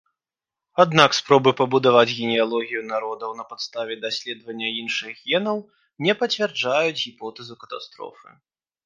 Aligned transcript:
Аднак 0.83 1.09
спробы 1.17 1.51
пабудаваць 1.59 2.15
генеалогію 2.19 2.81
народаў 2.93 3.31
на 3.41 3.45
падставе 3.51 3.97
даследавання 4.05 4.67
іншых 4.81 5.13
генаў 5.33 5.57
не 6.07 6.13
пацвярджаюць 6.23 6.99
гіпотэзу 7.05 7.55
катастрофы. 7.67 8.29